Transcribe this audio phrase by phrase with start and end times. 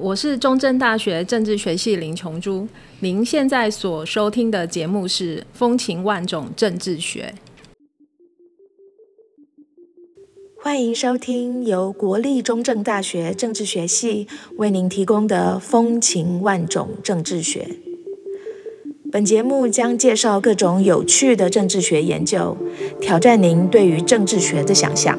[0.00, 2.68] 我是中正大学政治学系林琼珠。
[3.00, 7.34] 您现在所收听的节目是《风情万种政治学》，
[10.62, 17.68] 欢迎收听由国立中正大学政治学系为您提供的《风情万种政治学》。
[19.10, 22.56] 本节目将介绍各种有趣的政治学研究，
[23.00, 25.18] 挑战您对于政治学的想象。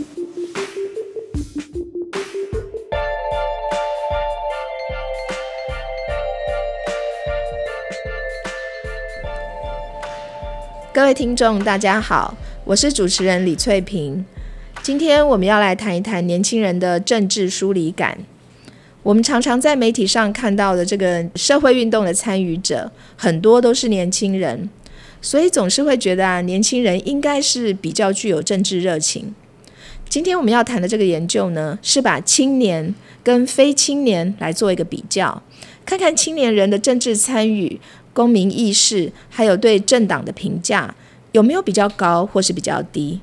[10.93, 14.25] 各位听众，大家好，我是主持人李翠萍。
[14.83, 18.17] 今天我们要来谈一谈年轻人的政治疏离感。
[19.01, 24.69] 我们常常在媒体上看到的这个社会运动的参与者，很多都是年轻人，
[25.21, 29.33] 所以总是会觉得啊，年轻人应该是比较具有政治热情。
[30.09, 35.41] 今天我们要谈的这个研究呢，是把青年跟非青年来做一个比较，
[35.85, 37.79] 看看青年人的政治参与。
[38.13, 40.93] 公民意识还有对政党的评价
[41.31, 43.19] 有没有比较高或是比较低？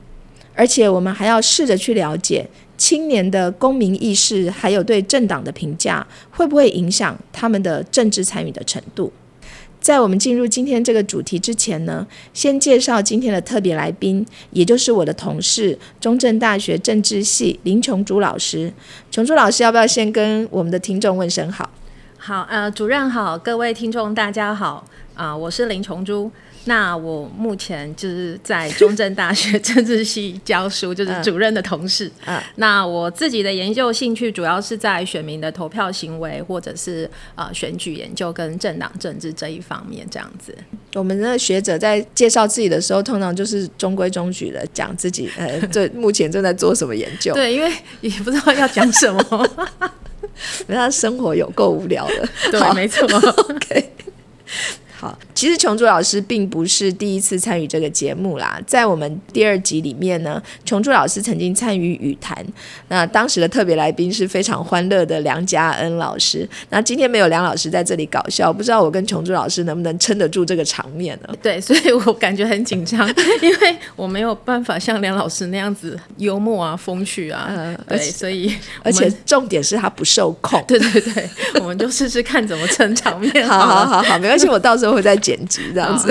[0.54, 9.12] 而且我们还要试着去了解青年的公民意识还有对政党的评价会不会影响他们的政治参与的程度。
[9.80, 18.72] 在我们进入今天这个主题之前呢，先介绍今天的特别来宾，也就是我的同事，中正大学政治系林琼珠老师。
[19.12, 21.70] 琼珠老师，要不要先跟我们的听众问声好？
[22.20, 26.30] 好，呃，主任好，各位听众大家好，啊，我是林琼珠。
[26.64, 32.10] 那我目前就是在中正大学政治系教书， 就是主任的同事。
[32.26, 40.54] 嗯，那我自己的研究兴趣主要是在选民的投票行为，或者是呃选举研究跟政党政治这一方面这样子。
[40.94, 47.32] 我们的学者在介绍自己的时候，通常就是中规中矩的讲自己，呃，这目前正在做什么研究。
[47.32, 49.48] 对，因为也不知道要讲什么。
[50.66, 53.06] 人家生活有够无聊的，对，没错。
[53.48, 53.92] OK。
[55.00, 58.60] 好，其实琼珠老师并不是第一次参与这个节目啦。
[58.66, 62.44] 在我们第二集里面呢，琼珠老师曾经参与语谈，
[62.88, 66.48] 那当时的特别来宾是非常欢乐的梁家恩老师。
[66.70, 71.32] 那今天没有梁老师在这里搞笑，不知道我跟琼珠老师能不能撑得住这个场面呢？
[71.40, 73.08] 对，所以我感觉很紧张，
[73.40, 77.46] 因为我没有办法像梁老师那样子幽默啊、风趣啊。
[77.48, 80.60] 嗯，对，所以而且重点是他不受控。
[80.66, 81.30] 对对对，
[81.60, 83.46] 我们就试试看怎么撑场面。
[83.46, 84.87] 好好好好，没关系，我到时候。
[84.88, 86.10] 都会在剪辑这样子，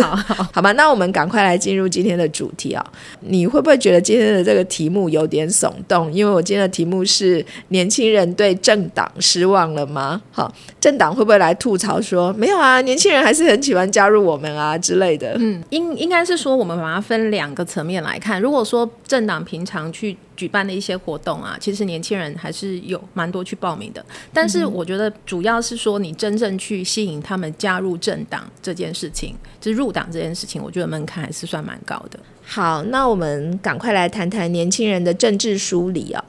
[0.54, 0.72] 好吧？
[0.74, 2.86] 那我们赶快来进入今天的主题啊！
[3.22, 6.14] 你会不会觉得今天的这个题目有点耸动？
[6.14, 12.80] 因为我今天的题目是“年轻人对政党失望了吗？”好，政党会不会来吐槽说没有啊？
[12.82, 15.36] 年轻人还是很喜欢加入我们啊之类的？
[15.40, 18.40] 嗯，应应该是说我们把它分两个层面来看。
[18.40, 20.16] 如果说政党平常去。
[20.38, 24.06] 举办的一些活动啊，其实年轻人还是有蛮多去报名的。
[24.32, 32.20] 但是我觉得主要是说，你真正去吸引他们加入政党这件事情，就是入党这件事情，我觉得门槛还是算蛮高的。
[32.44, 36.24] 好，那我们赶快来谈谈年轻人的政治梳理啊。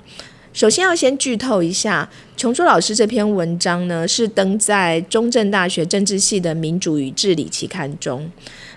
[0.55, 8.29] 首先要先剧透一下，琼珠老师这篇文章呢，是登在中正大学政治系的民主与治理期刊中。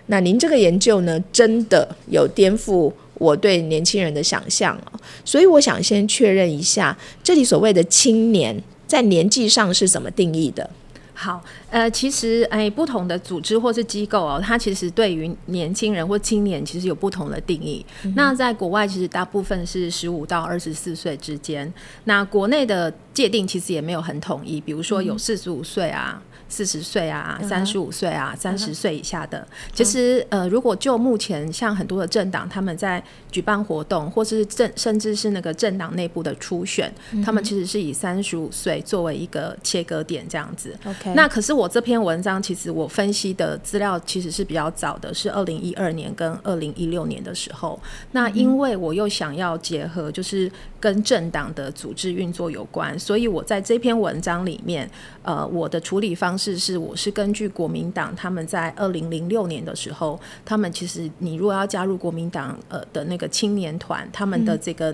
[0.07, 2.91] 那您这个研究呢，真的有颠覆？
[3.21, 10.67] 我对年轻人的想象哦，所以我想先确认一下，这里所谓的青年在年纪上是怎么定义的？
[11.13, 11.39] 好，
[11.69, 17.85] 呃，其实哎，不同的组织或是机构哦，它其实对于年轻人或青年其实有不同的定义。
[18.15, 21.71] 那在国外，其实大部分是十五到二十四岁之间。
[22.05, 26.19] 那国内的界定其实也没有很统一，比如说有四十五岁啊。
[26.51, 33.01] 四十岁啊，三十五岁啊，三十岁以下的，其实呃，如果就目前像很多的政党，他们在
[33.31, 36.93] 举办活动，或是政甚至是那个政党内部的初选，
[37.23, 40.77] 他们其实是以三十五岁作为一个切割点这样子。
[40.83, 47.79] OK，那可是我这篇文章其实我分析的资料其实是比较早的，是二零一二年跟二零一六年的时候。
[48.11, 50.51] 那因为我又想要结合就是
[50.81, 54.89] 跟政党的组织运作有关，所以我在这篇文章里面，
[55.21, 56.41] 呃，我的处理方式。
[56.41, 64.93] 是是，我是根据国民党他们在二零零六年的时候，他们其实你如果要加入国民党呃的那个青年团，他们的这个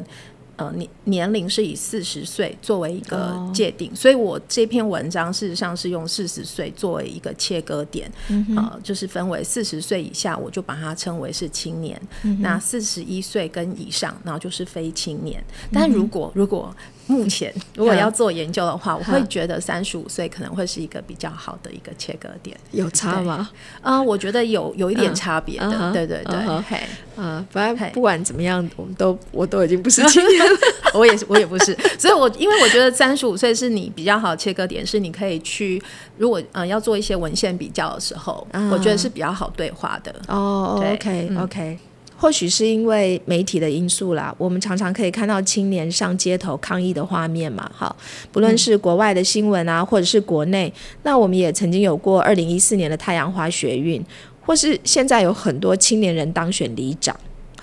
[0.57, 8.11] 呃年年龄是以四十岁作为一个界定，所以我这篇文章事实上是用四十岁作为一个切割点，
[8.55, 11.97] 呃，就是分为四十岁以下，我就把它称为是青年；
[12.39, 15.43] 那四十一岁跟以上，然后就是非青年。
[15.71, 16.75] 但如果如果
[17.07, 22.55] 目前如果要做研究的话，我会觉得三十五岁可能会是一个比较好的一个切割点。
[22.71, 23.49] 有差吗？
[23.81, 25.91] 啊，我觉得有有一点差别的。
[25.93, 26.35] 对对对，
[26.69, 26.77] 嘿，
[27.15, 30.59] 啊，反正不管怎么样，我们都我都已经不是 青年了，
[30.93, 31.73] 我也是我也不是。
[31.97, 35.81] 所以，我因为我觉得三十五岁是你比较好切割点，是你可以去
[36.17, 40.13] 如果嗯要做一些文献比较的时候，我觉得是比较好对话的。
[40.27, 41.79] 哦，OK OK。
[42.17, 47.95] 或许是因为媒体的因素啦，我们常常可以看到青年上街头抗议的画面嘛，哈，
[48.31, 50.73] 不论是国外的新闻啊，或者是国内，
[51.03, 54.03] 那我们也曾经有过二零一四年的太阳花学运，
[54.41, 57.15] 或是现在有很多青年人当选里长。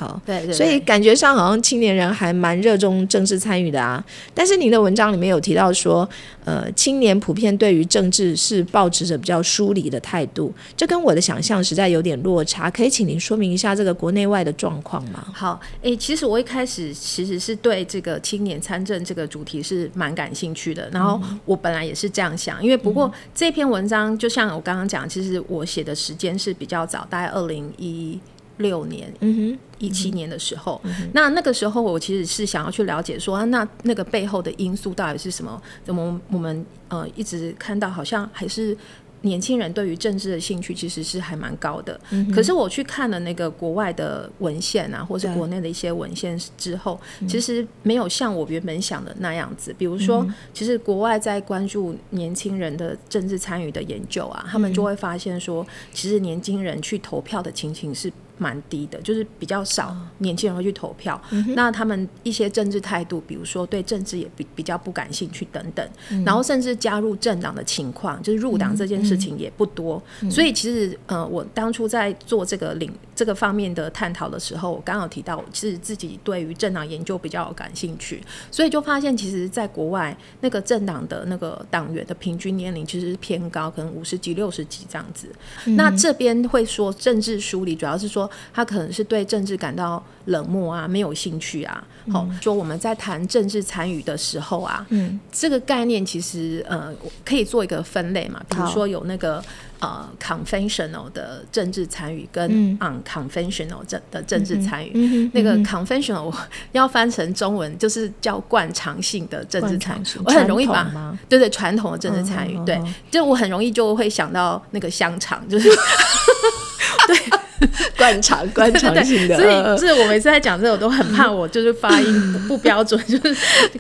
[0.05, 4.05] 好，对，所以感觉上好像青年人还蛮热衷政治参与的啊。
[4.35, 6.09] 但是您的文章里面有提到说，
[6.45, 12.71] 呃，青年普遍对于政治是保持着比较疏离的态度，这跟我的想象实在有点落差。
[12.71, 15.27] 可以请您说明一下这个国内外的状况吗？
[15.33, 20.89] 好，诶，其实我一开始其实是对这个青年参政这个主题是蛮感兴趣的。
[20.93, 28.19] 然后我本来也是这样想，因为不过这篇文章就像我刚刚讲，其实我写的时间是比较早，大概二零一。
[28.59, 30.81] 六年，嗯哼，一七年的时候，
[31.13, 35.61] 那那个时候我其实是想要去了解说啊，那那个背后的因素到底是什么？
[35.85, 38.77] 怎么我们呃一直看到好像还是。
[39.25, 41.99] 年轻人对于政治的兴趣其实是还蛮高的，
[42.35, 49.75] 可是我去看了那个国外的文献啊，或是国内的一些文献之后，其实没有像我原本想的那样子。
[49.79, 61.21] 比如说，其实国外在关注年轻人的政治参与的研究啊，他们就会发现说，其实年轻人去投票的情形是蛮低的，就是比较少年轻人会去投票。
[61.57, 65.89] 那他们一些政治态度，比如说对政治也比比较不感兴趣等等，
[66.27, 69.15] 然后甚至加入政党的情况，就是入党这件事。
[69.17, 78.21] 情也不多，所以其实呃，我当初在做这个领这个方面的探讨的时候，我刚好提到，其实自己对于政党研究比较有感兴趣，
[78.51, 85.29] 所以就发现，其实在国外那个政党的那个党员的平均年龄其实是偏高，可能五十几、六十几这样子。
[85.77, 91.85] 那这边会说政治梳理，主要是说他可能是对政治感到冷漠啊，没有兴趣啊。
[92.11, 96.93] 好，说我们在谈政治参与的时候啊，嗯，这个概念其实呃
[97.25, 99.05] 可以做一个分类嘛，比如说有。
[99.07, 99.45] 那个
[99.81, 106.35] 呃，conventional 的政治参与跟 unconventional 政的政治参与，那个 conventional
[106.73, 112.81] 要翻成中文就是叫惯常性的政治参与，我很容易把对对传统的政治参与，对，
[113.11, 115.69] 就我很容易就会想到那个香肠，就是
[117.07, 117.39] 对。
[117.97, 123.37] 惯常、 惯常性的，所以就是我每次在讲这个，我都很怕我就是发音不标准， 就是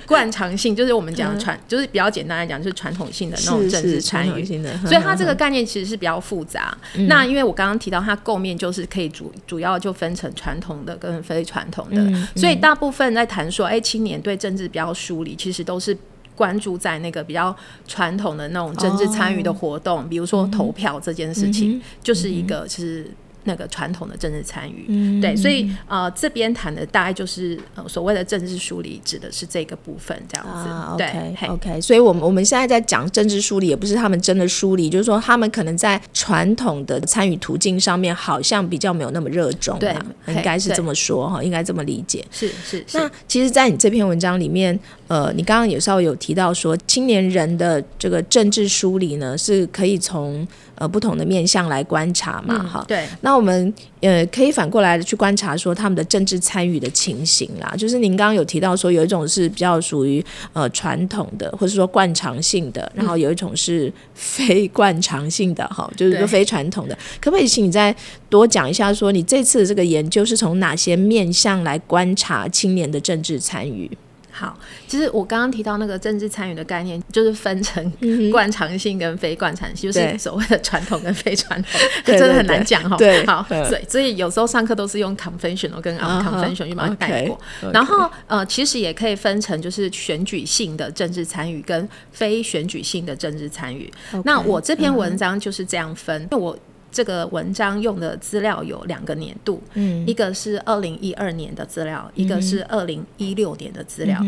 [0.06, 4.44] 惯常性，就是我们讲传，就是比较简单来讲，就是传统性的那种政治参与。
[4.44, 4.76] 性的。
[4.86, 6.76] 所以它这个概念其实是比较复杂。
[7.08, 15.96] 那因为我刚刚提到它构面就是可以主主要就分成传统的跟非传统的，所以大部分在谈说，哎，青年对政治比较疏离，其实都是
[16.34, 17.56] 关注在那个比较
[17.86, 23.10] 传统的那种政治参与的活动，比如说投票这件事情，就是一个其实。
[23.44, 30.96] 那个传统的政治参与，对，所以呃，这边谈的大概就是呃所谓的政治梳理，指的是这个部分这样子。
[30.98, 39.78] 对，OK，所以，我们我们现在在讲政治梳理，也不是他们真的梳理，就是说他们可能在传统的参与途径上面，好像比较没有那么热衷。
[39.78, 39.94] 对，
[40.28, 42.24] 应该是这么说哈，应该这么理解。
[42.30, 42.84] 是是。
[42.92, 50.46] 那其实，在你这篇文章里面，呃，你刚刚也稍微有提到说，青年人的这个政治梳理呢，是可以从。
[50.76, 52.84] 呃，不同的面向来观察嘛，哈。
[52.88, 53.06] 对。
[53.20, 57.72] 那我们呃可以反过来的去观察说他们的政治参与的情形啦。
[57.78, 66.98] 就是您刚刚有提到说有一种是比较属于呃传统的，或者说惯常性的，然后有一种是非惯常性的，哈，就是说非传统的。
[67.20, 67.94] 可不可以请你再
[68.28, 73.88] 多讲一下，说你这次的这个研究是从哪些面向来观察青年的政治参与？
[74.36, 77.88] 好，其实我刚刚提到那个政治参与的概念，就是分成
[78.32, 82.96] 惯常性跟非惯常性，就是所谓的传统跟非传统， 真的很难讲哈。
[82.96, 87.40] 对，好，所以所以有时候上课都是用 conventional 跟 unconventional 去把它带过。
[87.72, 93.88] 然后呃，其实也可以分成就是选举性的政治参与跟非选举性的政治参与。
[94.24, 96.58] 那我这篇文章就是这样分，因为我。
[96.94, 104.22] 这个文章用的资料有两个年度，嗯，一个是二零一二年的资料，一个是二零一六年的资料。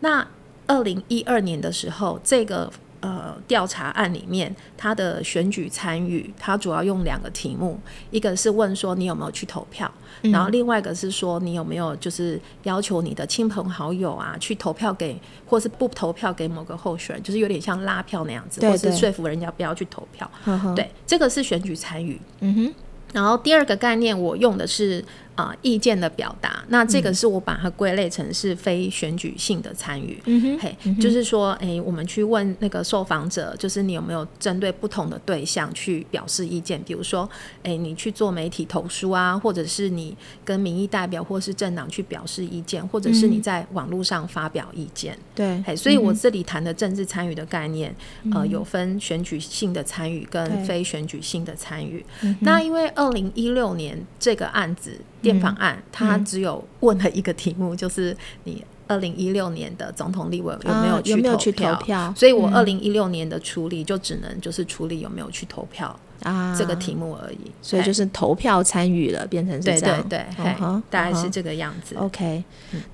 [0.00, 0.26] 那
[0.66, 2.68] 二零一二年的时候，这个
[3.00, 7.78] 呃调查案里面，他的选举参与，他主要用两个题目，
[8.10, 9.90] 一个是问说你有没有去投票，
[10.22, 20.30] 然后另外一个是说你有没有就是要求你的亲朋好友啊去投票给，或是不投票给某个候选人，就是有点像拉票那样子，或是说服人家不要去投票。
[20.74, 22.20] 对，这个是选举参与。
[22.40, 22.74] 嗯哼。
[23.12, 25.04] 然后第二个概念，我用的是。
[25.38, 30.20] 啊，意见的表达，那这个是我把它归类成是非选举性的参与。
[30.24, 36.82] 嗯哼，嘿，就是说，哎，我们去问那个受访者，就是你有没有针对不同的对象去表示意见？
[36.82, 37.30] 比如说，
[37.62, 45.16] 哎，你去做媒体投书啊，或者是你跟民意代表或是政党去表示意见，或者是你在网络上发表意见。
[45.36, 47.94] 对，嘿，所以我这里谈的政治参与的概念，
[48.34, 52.04] 呃，有分选举性的参与跟非选举性的参与。
[52.40, 54.98] 那因为二零一六年这个案子。
[55.20, 62.14] 电访案，他只有问了一个题目，就是你二零一六年的总统立委有没有去投票？
[62.16, 67.38] 所以我二零一六年的处理就只能就是处理有没有去投票啊这个题目而已。
[67.62, 71.94] 所以就是投票参与了，变成是这样，对对对，大概是这个样子。
[71.96, 72.42] OK，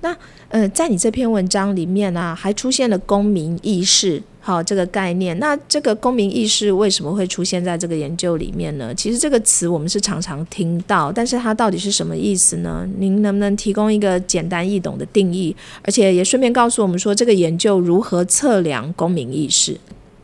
[0.01, 0.15] 那
[0.49, 4.21] 呃，在你这篇文章里面呢，还出现了公民意识。
[4.39, 8.93] 好，这个概念，那这个公民意识为什么会出现在这个研究里面呢？
[8.93, 12.87] 其实这个词我们是常常听到，但是它到底是什么意思呢？
[12.99, 19.75] 您能不能提供一个简单易懂的定义，而且也顺便告诉我们说，这个研究如何测量公民意识？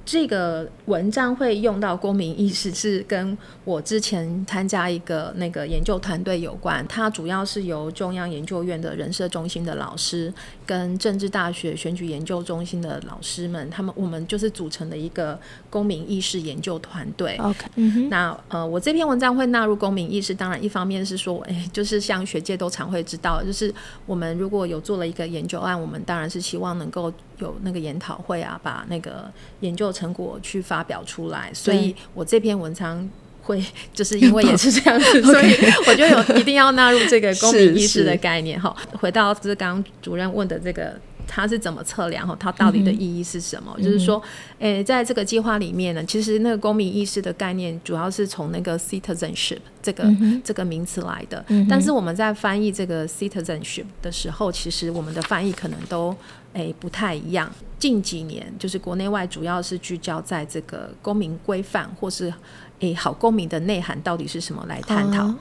[0.03, 6.86] 这个文章会用到公民意识，是跟我之前参加一个那个研究团队有关。
[6.88, 10.34] 它主要是由中央研究院的人社中心的老师
[10.65, 15.39] 跟政治大学选举研究中心的老师们，他们我们就是组成的一个
[15.70, 17.38] 公民意识研究团队。
[17.38, 17.67] OK，
[18.10, 23.74] 那呃，我这篇文章会纳入公民意识，当然一方面是说，哎，就是像学界都常会知道，就是
[24.05, 27.13] 我们如果有做了一个研究案，我们当然是希望能够。
[27.42, 33.10] 有那个研讨会啊，把那个研究成果去发表出来，所以我这篇文章
[33.42, 35.56] 会就是因为也是这样子， 所以
[35.88, 38.76] 我就有一定要纳入这个公民意识的概念 哈。
[39.00, 41.00] 回到就是刚刚主任问的这个。
[41.34, 42.28] 它是怎么测量？
[42.28, 43.74] 哈，它到底的意义是什么？
[43.82, 44.22] 就是说，
[44.62, 50.06] 诶，在这个计划里面呢，其实那个公民意识的概念，主要是从那个 citizenship 这个
[50.44, 51.44] 这个名词来的。
[51.68, 56.15] 但是我们在翻译这个 citizenship 的时候，其实我们的翻译可能都
[56.53, 57.51] 诶不太一样。
[57.80, 62.32] 近几年，就是国内外主要是聚焦在这个公民规范或是。
[62.82, 64.65] 诶，好公民的内涵到底是什么？
[64.68, 65.32] 来探讨。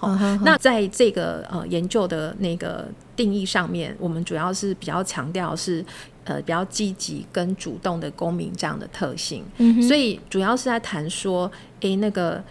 [0.45, 2.87] 那在这个呃研究的那个
[3.17, 5.83] 定义上面，我们主要是比较强调是
[6.31, 9.45] 呃比较积极跟主动的公民这样的特性。
[9.87, 12.43] 所以主要是在谈说，诶那个。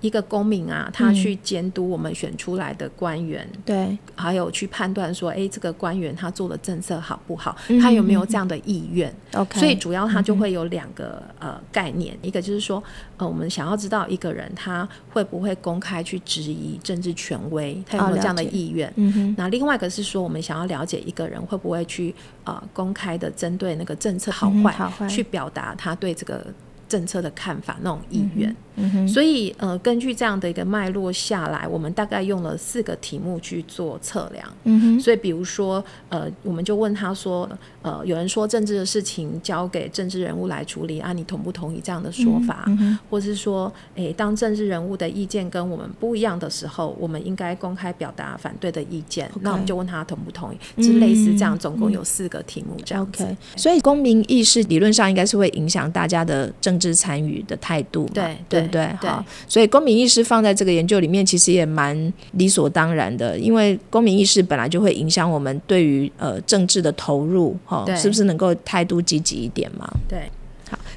[0.00, 12.82] 一个公民啊，他去监督我们选出来的官员，对，还有去判断说，哎，这个官员他做的政策好不好，他有没有这样的意愿？OK，所以主要他就会有两个呃概念，一个就是说，
[13.18, 18.92] 呃，我们想要知道一个人他会不会公开去质疑政治权威，他有没有这样的意愿？
[18.96, 19.34] 嗯哼。
[19.36, 22.14] 那另外一个是说，我们想要了解一个人会不会去
[22.44, 26.46] 呃公开的针对那个政策好坏去表达他对这个。
[26.90, 34.44] 政策的看法，那种意愿，所以呃，根据这样的一个脉络下来，我们大概用了四个题目去做测量。
[34.64, 37.48] 嗯哼，所以比如说呃，我们就问他说，
[37.82, 42.66] 呃，有人说政治的事情交给政治人物来处理啊，你同不同意这样的说法？
[43.08, 49.30] 或者是说，诶，当政治人物的意见跟我们不一样的时候，我们应该公开表达反对的意见。
[49.42, 53.24] 那我们就问他同不同意，就类似这样，总共有四个题目这样子。
[53.54, 56.79] 所以公民意识理论上应该是会影响大家的政。
[56.80, 58.86] 之参与的态度，对对不对？
[58.96, 69.86] 好，所以公民意识放在这个研究里面，其实也蛮理所当然的，因为公民意识本来就会影响我们对于呃政治的投入，哈，是不是能够态度积极一点嘛？
[70.08, 70.30] 对。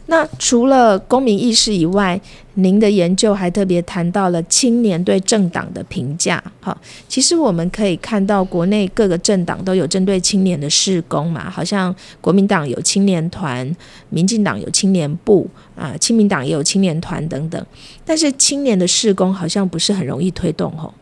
[0.07, 2.19] 那除了公民意识以外，
[2.55, 6.43] 您的研究还特别谈到了青年对政党的评价。
[6.59, 13.75] 好，其实我们可以看到国内各个政党都有针对青年的事工嘛，好像国民党有青年团，
[14.09, 17.65] 民进党有青年部啊，亲民党也有青年团等等。
[18.05, 20.93] 但是青年的事工好像不是很容易推动吼。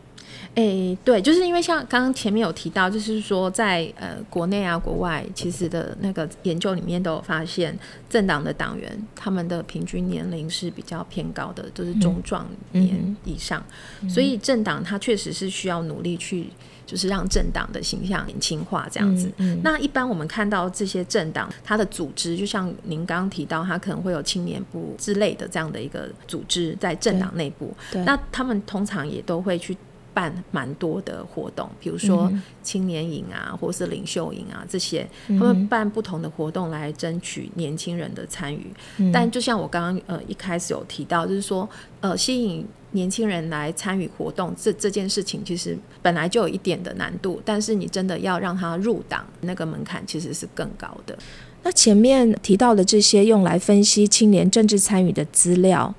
[0.54, 7.74] 诶，对，就是因为像刚刚前面有提到，就是说在呃国内啊、国外，其实的那个研究里面都有发现，
[8.10, 13.64] 政党的党员他们的平均年龄是比较偏高的，就是中壮年以上，
[14.10, 16.50] 所以政党它确实是需要努力去，
[16.84, 19.32] 就是让政党的形象年轻化这样子。
[19.62, 29.74] 那一般我们看到这些政党，它的组织就像您刚刚提到，它可能会有青年部之类的这样的一个组织在政党内部，那他们通常也都会去。
[30.14, 32.30] 办蛮多的活动，比如说
[32.62, 38.66] 青年营啊，或是领袖营啊这些，他们办不同的活动来争取年轻人的参与。
[39.12, 41.68] 但就像我刚刚呃一开始有提到，就是说
[42.00, 51.16] 呃吸引年轻人来参与活动这这件事情，其实本来就有一点的难度，但是你真的要让他入党，那个门槛其实是更高的。
[51.62, 55.94] 那前面提到的这些用来分析青年政治参与的资料。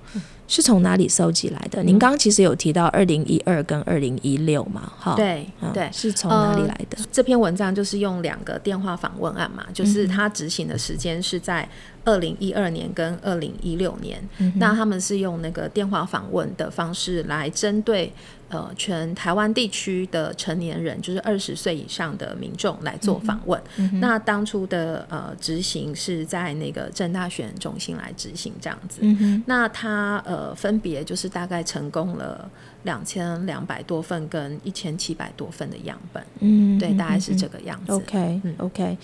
[0.53, 1.81] 是从哪里搜集来的？
[1.81, 4.93] 您刚刚其实有提到二零一二跟二零一六嘛？
[4.99, 6.97] 哈，对对，是从哪里来的？
[7.11, 11.67] 这篇文章就是用两个电话访问案嘛，就是他执行的时间是在
[12.05, 14.23] 二零一二年跟二零一六年，
[14.57, 18.13] 那他们是用那个电话访问的方式来针对。
[18.53, 23.59] 呃，全台湾地区的成年人，就是二十岁以上的民众来做访问。
[23.99, 29.01] 那当初的呃执行是在那个正大选中心来执行这样子。
[29.47, 32.47] 那他呃分别就是大概成功了。
[32.83, 37.93] 两千两百多份跟一千七百多份的样本，嗯，对，大概是这个样子。
[37.93, 38.97] OK，OK。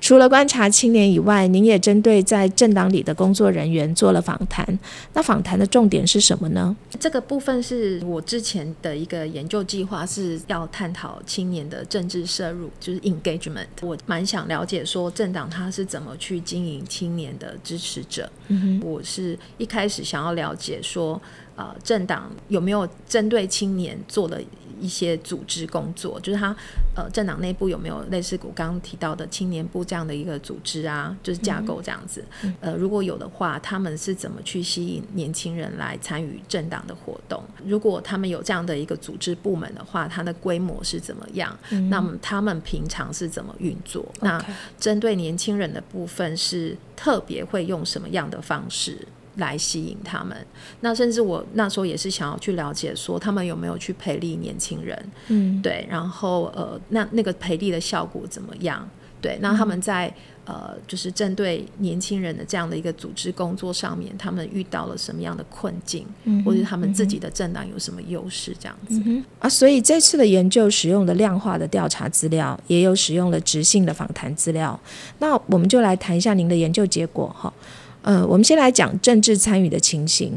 [0.00, 4.66] 除了观察青年以外，您也针对在政党里的工作人员做了访谈。
[5.14, 6.76] 那访谈的重点是什么呢？
[6.98, 13.66] 这个部分是我之前的一个研究计划，是要探讨青年的政治摄入，就是 engagement。
[13.80, 18.30] 我蛮想了解说政党它是怎么去经营青年的支持者。
[18.48, 21.20] 嗯哼，我是一开始想要了解说。
[21.54, 24.40] 呃，政党有没有针对青年做了
[24.80, 26.18] 一些组织工作？
[26.20, 26.54] 就是他
[26.96, 31.16] 呃，政党内部有没有类似我刚刚提到的青年部这样的一个组织啊？
[31.22, 32.24] 就是架构这样子。
[32.60, 37.42] 呃，如果有的话，他们是怎么去吸引年轻人来参与政党的活动？
[37.64, 41.56] 如果他们有这样的一个组织部门的话，它的规模是怎么样？
[41.88, 44.04] 那么他们平常是怎么运作？
[44.20, 44.44] 那
[44.80, 48.98] 针对年轻人的部分是特别会用什么样的方式？
[49.36, 50.36] 来吸引他们，
[50.80, 58.88] 那甚至我那时候也是想要去了解，说他们有没有去培力年轻人，嗯，对，然后呃，那那个培力的效果怎么样？
[59.20, 60.12] 对，那他们在
[60.44, 66.04] 呃，就是针对年轻人的这样的一个组织工作上面，他们遇到了什么样的困境，
[66.44, 68.52] 或者他们自己的政党有什么优势？
[68.58, 69.00] 这样子
[69.38, 74.78] 啊，所以这次的研究使用的量化的调查资料，也有使用了直性的访谈资料。
[75.20, 77.52] 那我们就来谈一下您的研究结果哈。
[78.02, 80.32] 呃，我们先来讲政治参与的情形。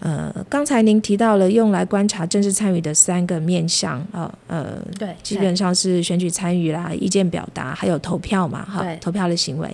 [0.00, 9.68] 呃，刚才您提到了用来观察政治参与的三个面向啊，呃，对，基本上是选举参与啦、意见表达，还有投票嘛，哈，投票的行为。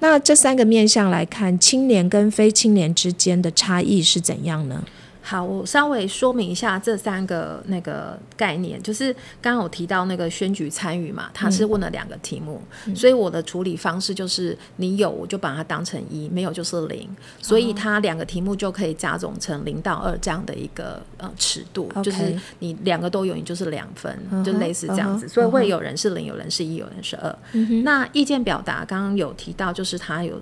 [0.00, 4.82] 那这三个面向来看，青年跟非青年之间的差异是怎样呢？
[5.28, 9.12] 好，我稍微说明一下这三个那个概念，就是
[9.42, 12.62] 刚刚我提到那个选举参与嘛，他是问了两个题目，
[12.96, 17.06] 所以我的处理方式就是你有我就把它当成一，没有就是零，
[17.42, 27.38] 所以它两个题目就可以加总成零到二这样的一个呃尺度，就是你两个都有，你就是两分，就类似这样子，所以会有人是零，有人是一，有人是二。
[27.84, 30.40] 那意见表达刚刚有提到，就是他有。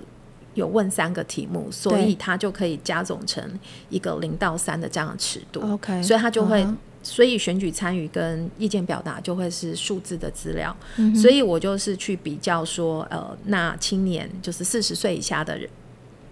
[0.57, 3.41] 有问三个题目，所以它就可以加总成
[3.89, 5.61] 一个零到三的这样的尺度。
[5.61, 6.67] OK，所以它就会，
[7.03, 10.75] 所以选举参与跟意见表达就会是数字的资料。
[11.15, 15.69] 所以我就是去比较说，呃，那青年就是四十岁以下的人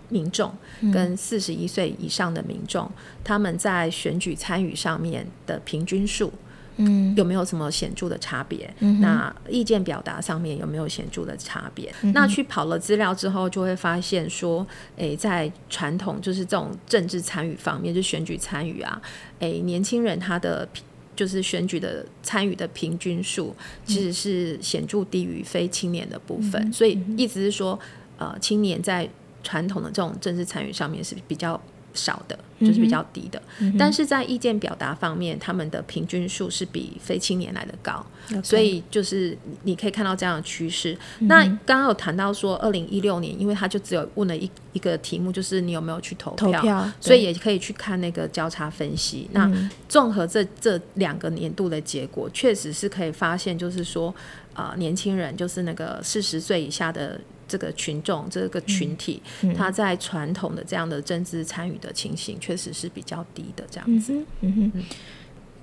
[0.10, 0.52] 民众，
[0.92, 2.92] 跟四十一岁以上的民众，
[3.24, 6.34] 他们在选举参与上面的平均数。
[6.78, 8.74] 嗯，有没有什么显著的差别？
[9.02, 11.94] 那意见表达上面有没有显著的差别？
[12.14, 14.66] 那去跑了资料之后，就会发现说，
[14.98, 19.02] 诶，在传统就是这种政治参与方面，就选举参与啊，
[19.40, 20.68] 诶，年轻人他的
[21.16, 26.74] 就是选举的参与的平均数，其实是显著低于非青年的部分。
[26.74, 27.80] 所以意思是说，
[28.18, 29.10] 呃，青年在
[29.44, 31.60] 传统的这种政治参与上面是比较。
[31.95, 33.41] 少的，就是比较低的，
[33.79, 38.05] 但是在意见表达方面，他们的平均数是比非青年来的高，
[38.43, 40.97] 所以就是你可以看到这样的趋势。
[41.19, 49.29] 那刚刚有谈到说，二零一六年，因为他就只有问了一一个题目，就是你有没有去投票，所以也可以去看那个交叉分析。
[49.31, 49.49] 那
[49.88, 54.13] 综合这这两个年度的结果，确实是可以发现，就是说，
[54.53, 57.19] 啊，年轻人就是那个四十岁以下的。
[57.47, 59.21] 这个群众这个群体，
[59.55, 63.63] 他在传统的这样的政治参与的情形，确实是比较低的。
[63.69, 64.84] 这样子，嗯哼，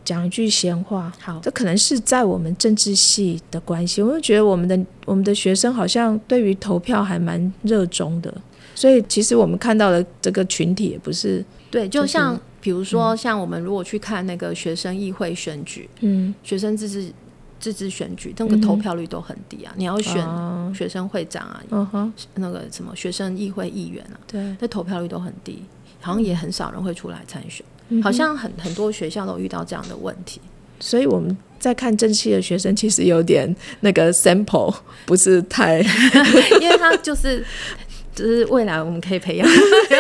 [0.04, 8.34] 讲一句闲话，好，这可能是在我们政治系的关系，我就觉得我们的我们的学生好像对于投票还蛮热衷的，
[8.74, 17.12] 所以其实我们看到的这个群体也不是对，就像比如说，像我们如果去看那个学生议会选举，嗯，学生自治。
[17.62, 19.72] 自治选举那个投票率都很低啊！
[19.76, 20.20] 你要选
[20.74, 25.62] 学生会长啊，那个什么学生议会议员啊，对，那投票率都很低，
[26.00, 27.64] 好像也很少人会出来参选，
[28.02, 30.40] 好像很很多学校都遇到这样的问题。
[30.80, 34.74] 所以我们在看正系的学生，其实有点那个 sample
[35.06, 35.78] 不是太，
[36.60, 37.44] 因为他就是
[38.12, 39.48] 就是未来我们可以培养，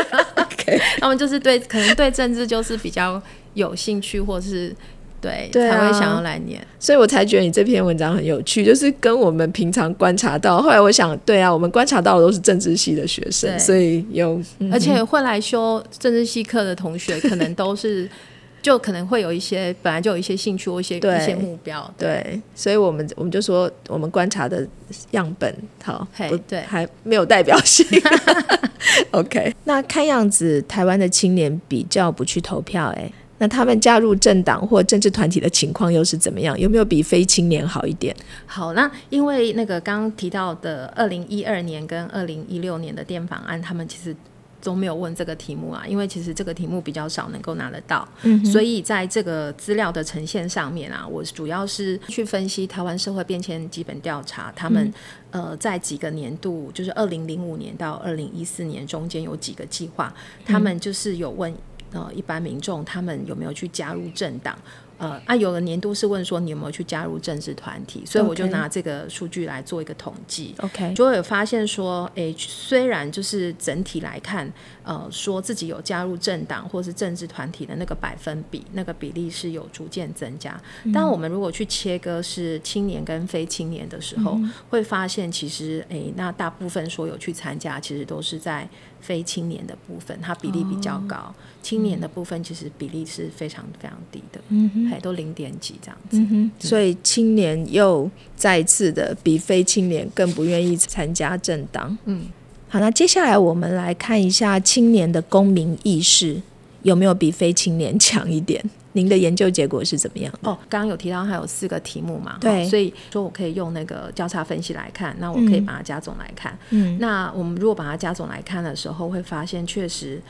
[0.98, 3.22] 他们就是对可能对政治就是比较
[3.54, 4.74] 有兴趣，或是。
[5.22, 10.60] 对，才会想要来念，所以我才觉得你这篇文章很有趣，就是跟我们平常观察到。
[10.60, 18.10] 后来我想，对啊，我们观察到的都是政治系的学生，所以有，而且会来修政治系课的同学，可能都是
[18.60, 21.88] 就可能会有一些本来就有一些兴趣或一些一些目标。
[21.96, 24.66] 对，所以我们我们就说，我们观察的
[25.12, 25.54] 样本
[25.84, 26.04] 好，
[26.48, 27.86] 对，还没有代表性。
[29.12, 33.10] OK，那看样子台湾的青年比较不去投票，哎。
[33.42, 36.56] 那他们加入政党或政治团体的情况又是怎么样？
[36.56, 38.14] 有没有比非青年好一点？
[38.46, 44.14] 好，那因为那个刚刚提到的二零一二年跟二零一六年的电访案，他们其实
[44.60, 54.94] 都没有问这个题目啊，因为其实这个题目比较少能够拿得到，嗯，所以在这个资料的呈现上面啊，我主要是去分析台湾社会变迁基本调查，他们
[55.32, 60.14] 呃在几个年度，就是二零零五年到二零一四年中间有几个计划，
[60.46, 61.52] 他们就是有问。
[61.92, 64.56] 呃，一般民众他们有没有去加入政党？
[64.98, 70.54] 呃，啊，有的年度是问说你有没有去加入政治团体，所以我就拿这个数据来做一个统计。
[70.58, 74.48] OK，就会有发现说，诶，虽然就是整体来看，
[74.84, 80.60] 呃，说自己有加入政党或是政治团体的那个百分比，那个比例是有逐渐增加。
[80.94, 84.38] 但我们如果去切割是青年跟非青年的时候，
[84.70, 88.68] 会发现其实，诶，那大部分说有去参加，其实都是在
[89.02, 91.34] 非青年的部分，它比例比较高。
[91.62, 94.40] 青年的部分其实比例是非常非常低的。
[94.48, 95.00] 嗯哼。
[95.02, 101.98] 都零点几这样子，所以青年又再次的比非青年更不愿意参加政党。
[102.04, 102.26] 嗯，
[102.68, 106.40] 好，那接下来我们来看一下青年的公民意识
[106.84, 108.64] 有没有比非青年强一点？
[108.92, 110.32] 您的研究结果是怎么样？
[110.42, 112.38] 哦，刚刚有提到它有四个题目嘛？
[112.40, 116.56] 对，所以说我可以用那个交叉分析来看，那我可以把它加总来看。
[116.70, 120.20] 嗯，那我们如果把它加总来看的时候，会发现确实。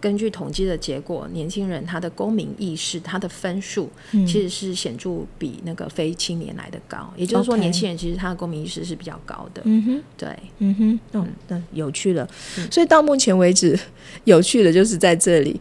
[0.00, 7.12] 根据统计的结果，年轻人他的公民意识、他的分数其实是显著比那个非青年来的高。
[7.16, 9.60] 也就是说，年轻人其实他的公民意识是比较高的。
[9.64, 12.24] 嗯哼，对，嗯哼，嗯，那有趣了。
[12.70, 13.76] 所以到目前为止，
[14.22, 15.60] 有趣的就是在这里，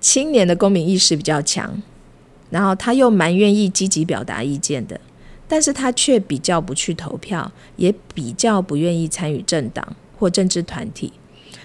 [0.00, 1.82] 青年的公民意识比较强，
[2.50, 5.00] 然后他又蛮愿意积极表达意见的，
[5.46, 11.12] 但是他却比较不去投票，也比较不愿意参与政党或政治团体。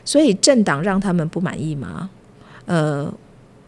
[0.06, 2.10] 所以政党让他们不满意吗？
[2.66, 3.14] 呃，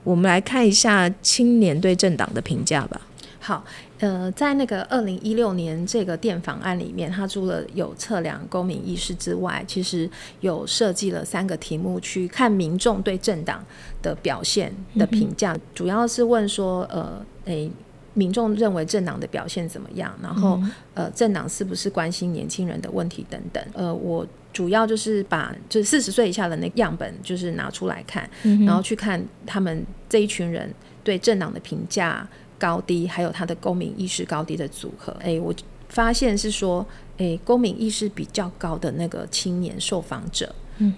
[0.04, 3.01] 我们来看一下青年对政党的评价吧。
[3.45, 3.63] 好，
[3.99, 13.63] 呃，在那个二零一六年这个电访案里面，他除了有测量公民意识之外，其实有设计了三个题目去看民众对政党
[14.01, 17.71] 的表现的评价，主要是问说，呃，诶。
[18.17, 20.17] 民众认为政党的表现怎么样？
[20.23, 20.58] 然后，
[20.93, 23.62] 呃，政党是不是关心年轻人的问题等等？
[23.73, 28.23] 呃，我主要就是把就是四十岁以下的那样本就是拿出来看，
[28.65, 32.25] 然后去看他们这一群人对政党的评价
[32.57, 35.15] 高低，还有他的公民意识高低的组合。
[35.21, 35.53] 哎，我
[35.89, 36.85] 发现是说，
[37.17, 40.53] 哎，公民意识比较高的那个青年受访者。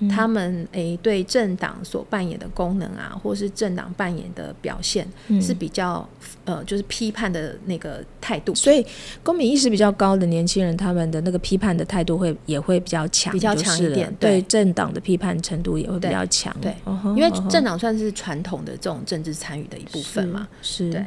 [0.09, 5.07] 他们诶对政党所扮演的功能啊，或是政党扮演的表现
[5.39, 6.09] 是比较
[6.45, 8.55] 呃，就是批判的那个态度。
[8.55, 8.83] 所以
[9.21, 14.11] 公民意识比较高的年轻人，他们的那个批判的态度会也会比较强，比较强一点。
[14.19, 16.51] 对政党的批判程度也会比较强。
[16.59, 16.73] 对，
[17.15, 20.47] 因为政党算是传统的这种政治参与的一部分嘛。
[20.63, 20.89] 是。
[20.89, 21.05] 对。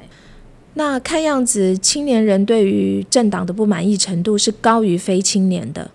[0.74, 5.90] 那看样子青年人对于政党的不满意程度是高于非青年的。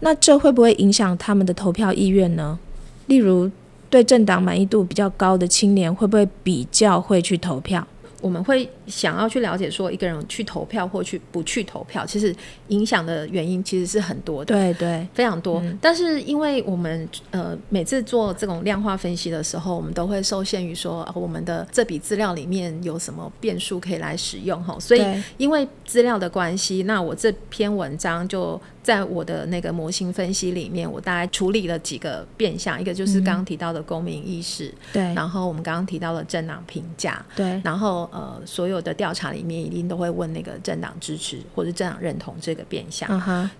[0.00, 2.58] 那这会不会影响他们的投票意愿呢？
[3.06, 3.50] 例如，
[3.88, 7.86] 对政党满意度比较高的青年，会不会比较会去投票？
[8.20, 12.34] 我们会想要去了解说，一个人去投票或去不去投票，其实
[12.68, 15.62] 影响的原因其实是很多的，对对，非常多。
[15.80, 25.04] 但是因为我们呃每次做这种量化分析的时候，我们都会受限于说我们的这笔资料里面有什么变数可以来使用哈，所以
[25.36, 38.08] 因为资料的关系，那我这篇文章就在我的那个模型分析里面，我大概处理了几个变相，一个就是刚刚提到的公民意识，对，然后我们刚刚提到的政党评价，对，然后。
[38.12, 43.08] 呃，所有的调查里面一定都会问那个政党支持或者政党认同这个变相。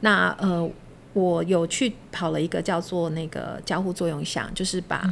[0.00, 0.68] 那呃，
[1.12, 5.02] 我有去跑了一个叫做那个交互作用项，就是把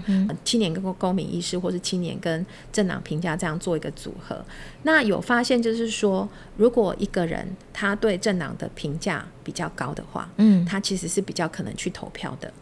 [0.45, 4.45] 青年跟公民意识，或是青年跟政党评价这样做一个组合。
[4.83, 12.53] 那有发现就是说，如果一个人他对政党的评价比较高的话，嗯，他其实是比较可能去投票的。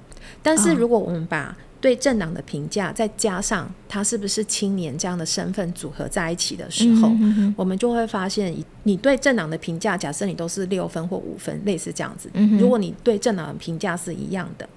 [0.42, 7.10] 但是如果我们把对政党的评价再加上他是不是青年这样的身份组合在一起的时候，
[7.56, 8.54] 我们就会发现，
[8.84, 12.30] 你对政党的评价，假设你都是六分或五分，类似这样子。
[12.56, 14.68] 如果你对政党的评价是一样的，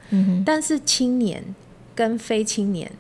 [0.44, 1.44] 但是青年
[1.94, 2.92] 跟非青年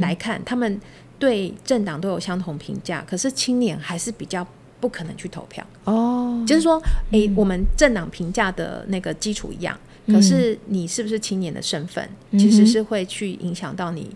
[0.00, 0.80] 来看，他们
[1.18, 4.46] 对政党都有相同评价，可是青年还是比较
[4.78, 5.66] 不可能去投票。
[5.82, 6.80] 哦，就是说，
[7.10, 9.76] 诶，我们政党评价的那个基础一样。
[10.10, 14.10] 可是你是不是青年的身份，其实是会去影响到你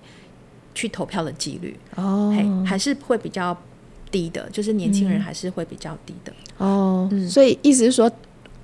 [0.74, 2.34] 去投票的几率哦，
[2.66, 3.54] 还是会比较
[4.10, 7.10] 低的，就是年轻人还是会比较低的哦。
[7.28, 8.10] 所以意思是说，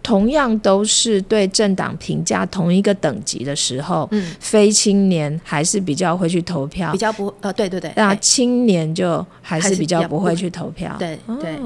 [0.02, 11.58] 同样都是对政党评价同一个等级的时候，嗯，非青年还是比较会去投票，比较不呃，对对对，那青年就还是比较不会去投票，对对。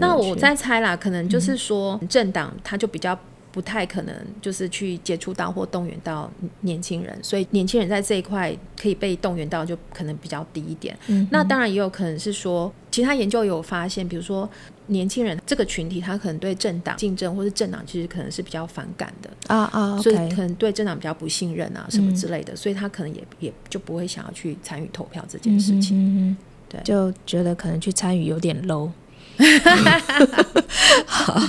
[0.00, 3.16] 那我在猜啦，可能就是说政党他就比较。
[3.56, 10.94] 不太可能，就是去接触到或动员到年轻人，所以年轻人在这一块可以被动员到，就可能比较低一点。
[11.06, 14.46] 嗯那当然也有可能是说，其他研究有发现，比如说
[14.88, 25.96] 年轻人这个群体，他可能对政党竞争或是政党其实可能是比较反感的啊啊，所以可能对政党比较不信任啊什么之类的，所以他可能也也就不会想要去参与投票这件事情。
[25.96, 26.36] 嗯
[26.68, 28.90] 对，就觉得可能去参与有点 low。
[31.06, 31.40] 好，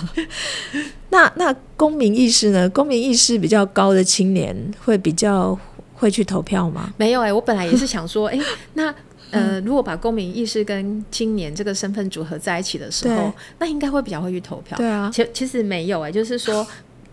[1.09, 2.69] 那那公民意识呢？
[2.69, 5.57] 公民意识比较高的青年会比较
[5.93, 6.93] 会去投票吗？
[6.97, 8.39] 没有哎，我本来也是想说， 哎，
[8.73, 8.93] 那
[9.31, 14.77] 呃，如果把公民意识跟青年这个身份组合在一起的时候，那应该会比较会去投票。
[14.77, 16.65] 对啊，其其实没有哎，就是说。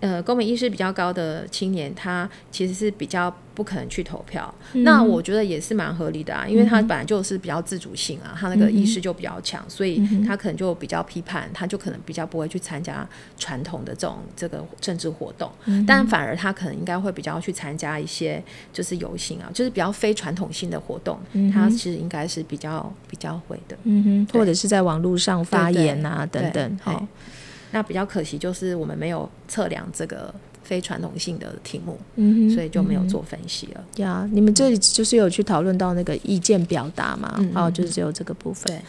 [0.04, 4.54] 呃，公民意识比较高的青年，他其实是比较不可能去投票。
[4.74, 15.50] 那我觉得也是蛮合理的啊，因为他本来就是比较自主性啊，他那个意识就比较强，所以他可能就比较批判，他就可能比较不会去参加传统的这种这个政治活动。
[15.86, 21.18] 但反而他可能应该会比较去参加一些就是游行啊，就是比较非传统性的活动，
[21.50, 23.74] 他其实应该是比较比较会的。
[23.84, 26.78] 嗯哼，或者是在网络上发言啊等等。
[26.82, 27.06] 好。
[27.74, 30.32] 那比较可惜，就是我们没有测量这个
[30.62, 33.84] 非传统性的题目，嗯所以就没有做分析了。
[33.96, 37.44] 呀，你们这里就是有去讨论到那个意见表达嘛？
[37.52, 38.72] 哦，就是只有这个部分。
[38.72, 38.80] 对，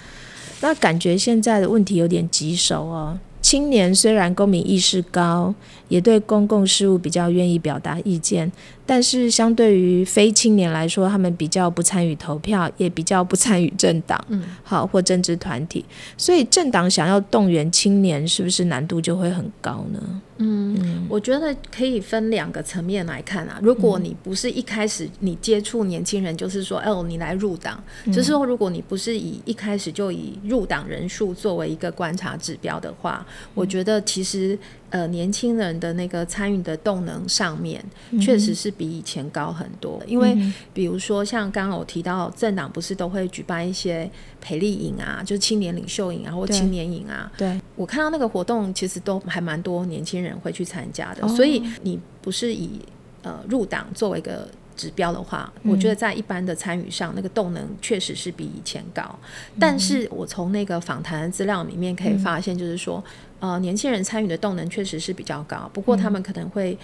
[0.62, 3.17] 那感觉现在的问题有点棘手哦。
[3.41, 5.54] 青年虽然公民意识高，
[5.88, 8.52] 也对公共事务比较愿意表达意见，
[8.86, 15.84] 但是相对于非青年来说，他们比较不参与投票，也比较不参与政党，嗯，好或政治团体，
[16.17, 20.21] 所以政党想要动员青年，是不是难度就会很高呢？
[20.38, 23.58] 嗯，我觉得可以分两个层面来看啊。
[23.62, 34.58] 如果你不是一开始你接触年轻人，就是说，哦，你来入党，就是说，如果你不是以一开始就以入党人数作为一个观察指标的话，我觉得其实。
[34.95, 37.84] 呃，年轻人的那个参与的动能上面，
[38.21, 40.01] 确实是比以前高很多。
[40.08, 40.34] 因为
[40.73, 47.29] 比如说，像刚刚我提到，政党不是都会举办一些培力营啊，就是青年领袖营啊，或青年营啊。
[47.38, 51.27] 对，我看到那个活动，其实都还蛮多年轻人会去参加的。
[51.27, 52.79] 所以你不是以
[53.21, 54.47] 呃入党作为一个。
[54.77, 59.17] 指标的话，我觉得在一般的参与上，那个动能确实是比以前高。
[59.58, 63.01] 但是我从那个访谈的资料里面可以发现，就是说，
[63.39, 65.69] 呃，年轻人参与的动能确实是比较高。
[65.74, 66.78] 不过他们可能会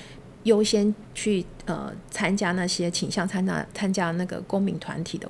[0.44, 5.30] 优先去呃参加那些倾向参加参加那个公民团体的。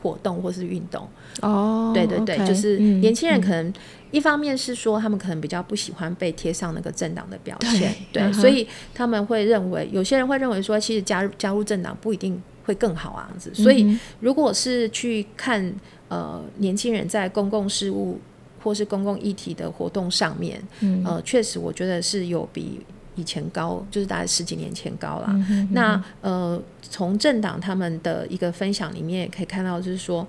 [0.00, 1.08] 活动或是运动
[1.40, 3.74] 哦，对对对，就是年轻人可能
[4.12, 13.52] 一方面是说他们可能比较不喜欢被贴上那个政党的标签，对，所以他们会认为有些人会认为说，其实加入加入政党不一定会更好啊，样子。
[13.52, 15.74] 所以如果是去看
[16.06, 18.20] 呃年轻人在公共事务
[18.62, 20.62] 或是公共议题的活动上面，
[21.04, 22.80] 呃，确实我觉得是有比。
[23.16, 25.34] 以前高就是大概十几年前高了。
[25.72, 30.24] 那呃，从政党他们的一个分享里面也可以看到，就是说，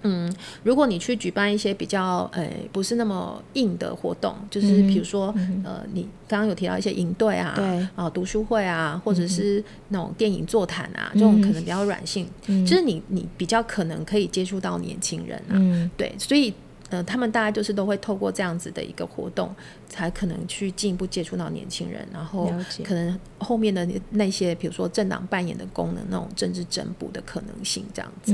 [0.00, 5.26] 嗯，如果你去举办一些比较呃不是那么硬的活动，就是比如说
[5.62, 7.54] 呃，你刚刚有提到一些营队啊，
[7.94, 16.54] 啊读书会啊，或者是那种电影座谈啊，这种可能比较软性，就是你你比较可能可以接触到年轻人啊，对，所以。
[16.90, 19.54] 呃，他们大概就是都会透过这样子的一个活动，
[19.88, 22.52] 才可能去进一步接触到年轻人，然后
[22.84, 28.32] 可能后面的那些，比如说政党扮演的功能，那种政治整补的可能性，这样子。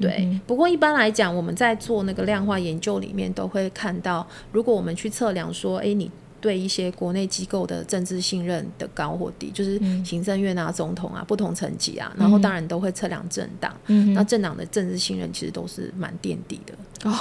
[0.00, 0.40] 对。
[0.46, 6.10] 不过一般来讲，我们在做那个量化研究里面，都会看到，如果我们去测量说，哎，你。
[6.44, 13.74] 对一些国内机构的政治信任的高或低，就是行政院啊、总统啊不同层级啊，然后当然都会测量政党，
[14.14, 16.74] 那政党的政治信任其实都是蛮垫底的。
[17.08, 17.18] 哦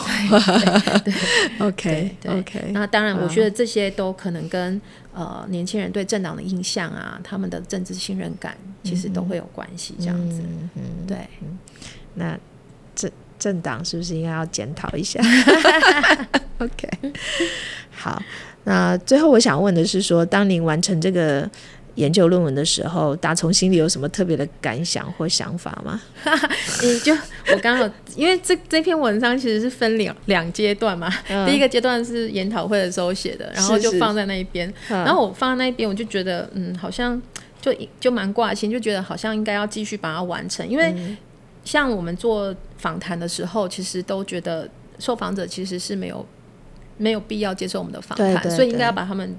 [1.60, 4.82] ，OK OK，那当然，我觉得这些都可能跟
[5.14, 9.96] 呃年轻人对政党的印象啊，他们的政治信任感其实都会有关系。
[10.00, 10.42] 这样子，
[11.08, 11.18] 对，
[12.16, 12.38] 那
[12.94, 13.10] 政
[13.40, 15.22] 政党是不是应该要检讨一下？
[16.60, 16.88] OK，
[17.92, 18.22] 好，
[18.66, 21.50] 那最后我想问的是，说当您完成这个
[21.96, 26.02] 研究论文的时候，打从心里有什么特别的感想或想法吗？
[26.82, 27.14] 你就
[27.52, 31.08] 我刚好，因为这这篇文章其实是分两两阶段嘛，
[31.46, 37.22] 第一个阶段是研讨会的时候写的，然后就放在那一边，然后我放在那一边，我就觉得嗯，好像
[37.62, 40.96] 就就蛮挂心，就觉得好像应该要继续把它完成，因为
[41.64, 46.26] 像我们做访谈的时候，其实都觉得受访者其实是没有。
[46.98, 49.36] 没有必要接受我们的访谈，所以应该要把他们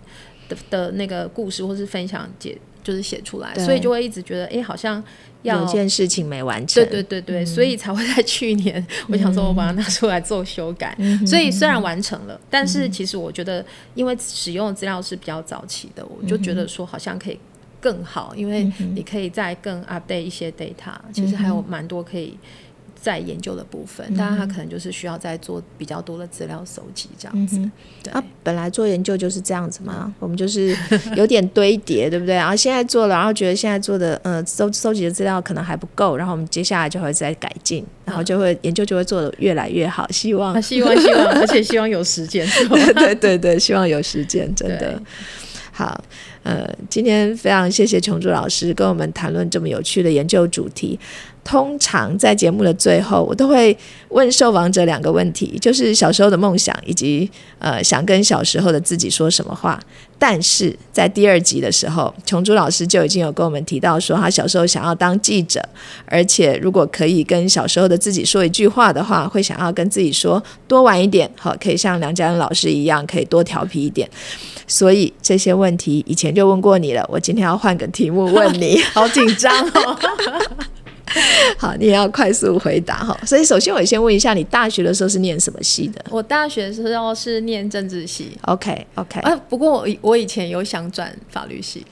[0.48, 5.02] 的的那个故事或是分享解，就是写出来，所以就会一直觉得，哎，好像
[5.42, 10.96] 有件事情没完成，对对对对，所以才会在去年，我想说我把它拿出来做修改。
[11.26, 13.64] 所以虽然完成了，但是其实我觉得，
[13.94, 17.38] 因为使用的资料是比较早期的，我就觉得说好像可以
[17.80, 22.36] 更好，因为你可以再更 update 一些 data，其实还有蛮多可以。
[23.04, 27.60] 在研究的部分，当然他可能就是需要再做比较多的资料搜集这样子。
[28.10, 30.74] 啊，本来做研究就是这样子嘛， 我们就是
[31.14, 32.34] 有点堆叠，对不对？
[32.34, 40.10] 然后现在做了，然后觉得现在做的呃搜搜集的资料可能还不够，然后我们接下来就会再改进，然后就会研究就会做的越来越好。
[40.10, 42.48] 希望，希望，希望， 而且希望有时间。
[42.96, 44.98] 对对对，希望有时间，真的
[45.72, 46.02] 好。
[46.42, 51.00] 呃，今天非常谢谢琼珠老师跟我们谈论这么有趣的研究主题。
[51.44, 53.76] 通常在节目的最后，我都会
[54.08, 59.78] 问受访者两个问题，就是小时候的梦想，以及呃想跟小时候的自己说什么话。
[60.18, 65.60] 但是在第二集的时候，琼珠老师就已经有跟我们提到说，他小时候想要当记者，
[66.06, 74.08] 而且如果可以跟小时候的自己说一句话的话，会想要跟自己说多玩一点，好，可以像梁家恩老师一样，可以多调皮一点。
[74.66, 79.98] 所以这些问题以前就问过你了，我今天要换个题目问你， 好紧张哦。
[81.58, 83.16] 好，你也要快速回答哈。
[83.26, 86.04] 所以首先我先问一下，你大学的时候是念什么系的？
[86.10, 88.36] 我大学的时候是念政治系。
[88.42, 89.20] OK OK。
[89.20, 91.84] 啊，不过我我以前有想转法律系。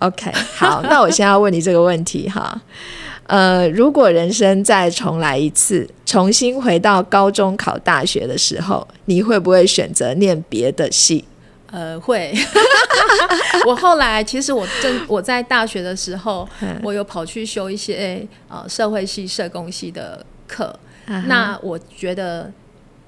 [0.00, 2.60] OK，好，那我先要问你这个问题哈。
[3.26, 11.24] 呃，如果人生再重来一次，重新回到高中考大学的时候，你会不会选择念别的系？
[11.74, 12.32] 呃，会。
[13.66, 16.48] 我后来其实我正我在大学的时候，
[16.84, 20.72] 我有跑去修一些呃社会系、社工系的课。
[21.26, 22.50] 那我觉得，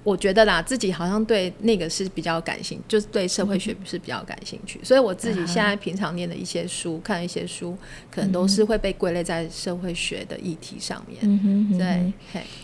[0.06, 4.78] 我觉得啦，自己好像对那个是比较感兴趣，就是对社会学是比较感兴趣。
[4.84, 7.76] 所以我自己现在平常念的一些书、看一些书，
[8.08, 11.76] 可能都是会被归类在社会学的议题上面。
[11.76, 12.12] 对，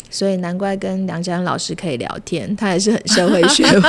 [0.08, 3.88] 所以难怪跟梁家老师可以聊天，他也是很社会学 嘛。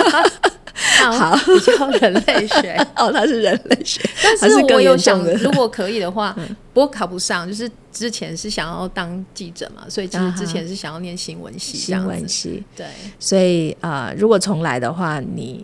[1.11, 4.01] 好，比较人类学 哦，他是人类学，
[4.41, 6.35] 但是我有想，如果可以的话，
[6.73, 12.63] 不过考不上，就是之前是想要当记者嘛，所以其实之前是想要念新闻系，新闻系。
[12.75, 12.87] 对，
[13.19, 15.63] 所以啊，如果重来的话，你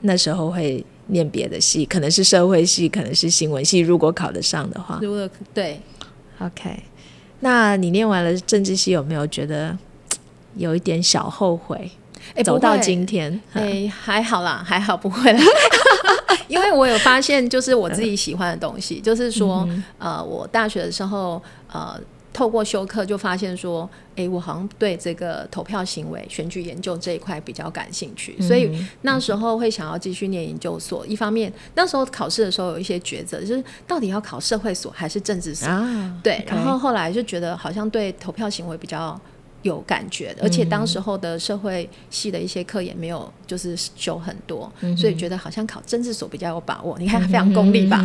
[0.00, 5.80] 那时候会念别的系，可能是社会系，可能是新闻系，如果考得上的话，如果对
[6.40, 6.82] ，OK，
[7.40, 9.78] 那你念完了政治系，有没有觉得
[10.56, 11.90] 有一点小后悔？
[12.44, 15.42] 走到今天，哎，还好啦，还好不会啦，
[16.48, 19.66] 因为我有发现，就是我自己喜欢的东西，就是说，
[19.98, 22.00] 呃，我大学的时候，呃，
[22.32, 28.70] 透过修课就发现说，哎，我好像对这个投票行为、选举研究这一块比较感兴趣，所以
[29.02, 31.06] 那时候会想要继续念研究所。
[31.06, 35.68] 一方面，那时候考试的时候有一些抉择，就是到底要考社会所还是政治所？
[36.22, 39.20] 对，然后后来就觉得好像对投票行为比较。
[39.62, 46.98] 有感觉的，而且当时候的社会系的一些课也没有就是修很多，所以觉得好像考政治所比较有把握。
[46.98, 48.02] 你看非常功利吧？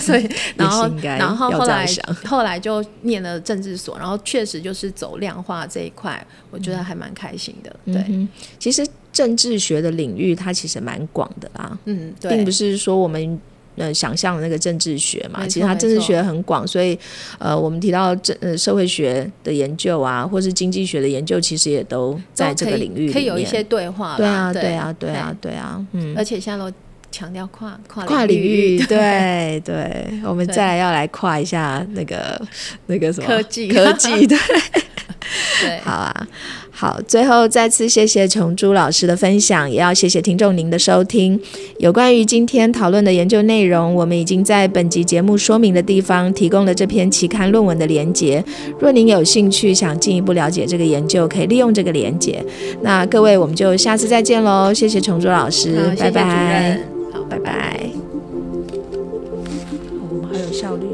[0.00, 1.86] 所以然后然后后来
[2.24, 7.74] 后来就念了政治所，然后确实就是走量化这一块，我觉得还蛮开心的。
[7.86, 13.40] 对，其实政治学的领域它其实蛮广的啦，嗯，对并不是说我们。
[13.78, 16.98] 呃，想象的那个政治学嘛，其实它政治学很广，所以
[17.38, 24.16] 呃，我们提到政呃社会学的研究啊，或是经济学的研究，其实也都在这个领域可以有一些对话。
[24.16, 26.14] 对啊，对啊，对啊，对啊，嗯。
[26.16, 26.70] 而且现在都
[27.10, 30.06] 强调跨跨跨领域，对 对。
[30.24, 32.40] 我们再来要来跨一下那个
[32.86, 34.36] 那个什么科技科技，对
[35.60, 35.78] 对。
[35.80, 36.26] 好啊。
[36.70, 41.40] 好，最后再次谢谢琼珠老师的分享，也要谢谢听众您的收听。
[41.78, 48.44] 有关于今天讨论的研究内容，我们已经在本集节目说明的地方提供了这篇期刊论文的连结。
[48.78, 52.40] 若您有兴趣想进一步了解这个研究，可以利用这个连结。
[52.82, 54.72] 那各位，我们就下次再见喽！
[54.72, 56.80] 谢谢琼珠老师，拜拜。
[57.12, 57.90] 好，拜拜。
[60.10, 60.86] 我们还有效率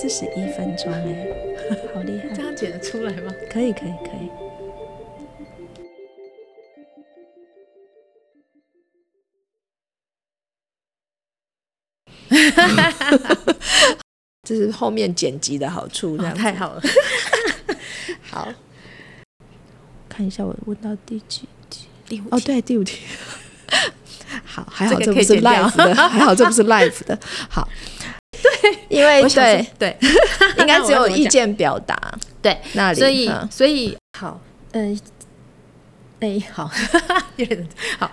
[0.00, 1.26] 四十一分钟哎，
[1.92, 2.28] 好厉害！
[2.32, 3.34] 这样剪得出来吗？
[3.50, 4.30] 可以，可以，可以。
[14.46, 16.82] 这是后面剪辑的好处，这样太好了。
[18.22, 18.54] 好，
[20.08, 21.88] 看一下我问到第几题？
[22.06, 23.00] 第五哦，对，第五题。
[24.44, 27.18] 好，还好这这不是 live 的，还好这不是 live 的。
[27.50, 27.68] 好，
[28.32, 29.66] 对，因为对。
[29.78, 29.96] 对，
[30.58, 31.96] 应该 只有意见表达
[32.42, 33.48] 对，那里，所以嗯。
[33.50, 34.40] 所以好，
[34.72, 34.98] 嗯，
[36.20, 36.70] 哎，好，
[37.36, 37.68] 有 点
[37.98, 38.10] 好。